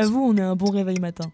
[0.00, 1.30] À vous, on est un bon réveil matin.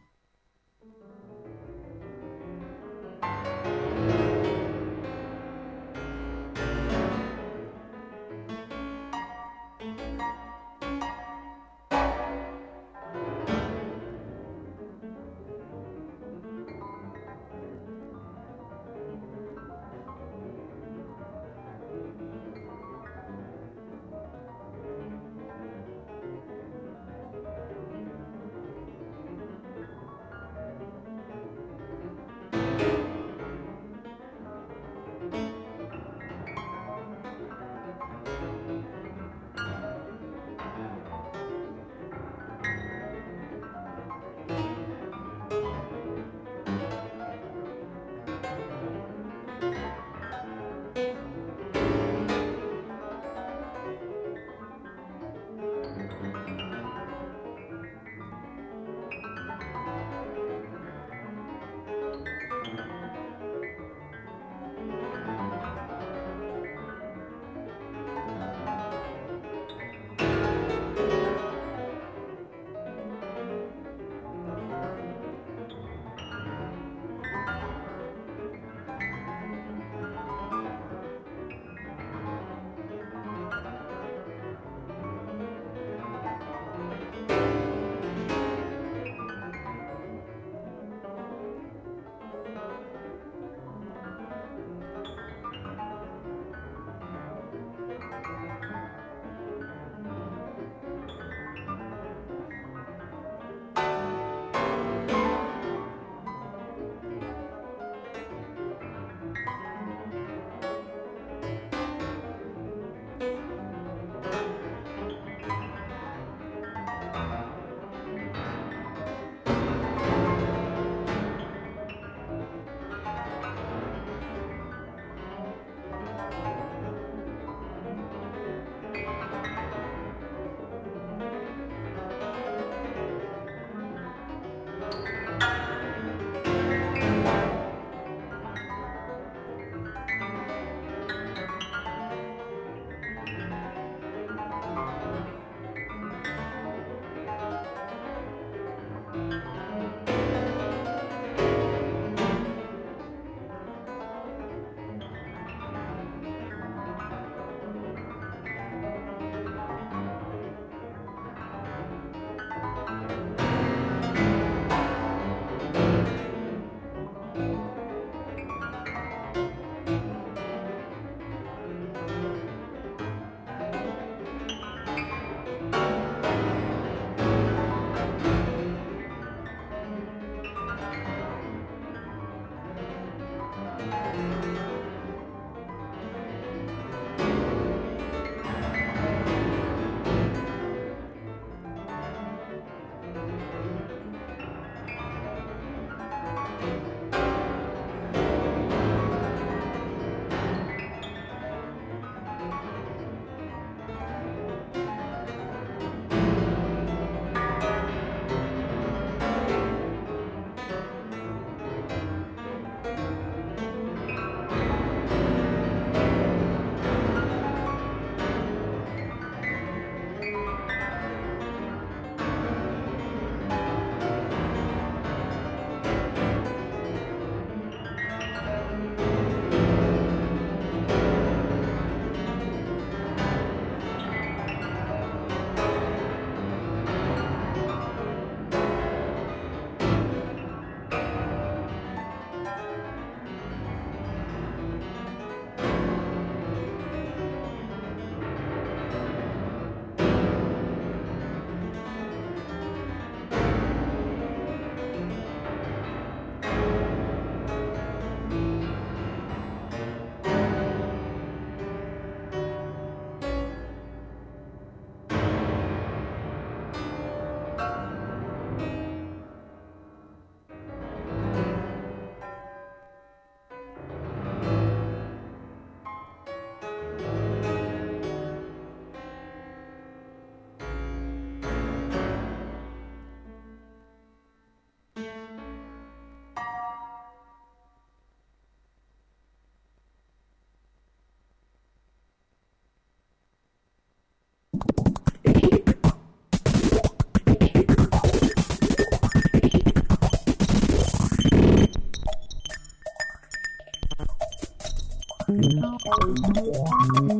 [305.86, 307.15] 嗯嗯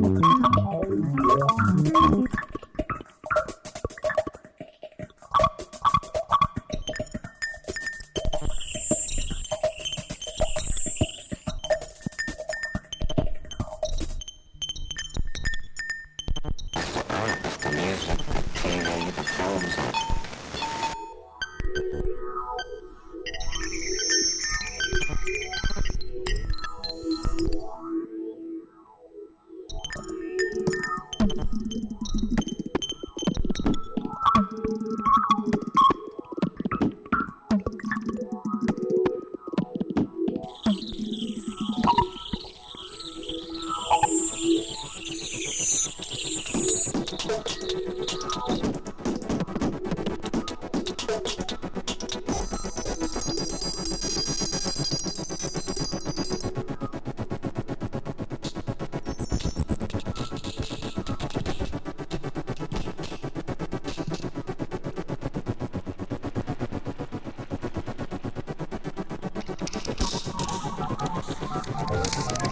[72.06, 72.45] This is